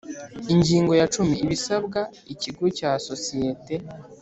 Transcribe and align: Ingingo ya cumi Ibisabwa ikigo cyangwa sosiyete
Ingingo 0.53 0.91
ya 0.99 1.05
cumi 1.13 1.35
Ibisabwa 1.43 1.99
ikigo 2.33 2.65
cyangwa 2.79 3.01
sosiyete 3.09 3.73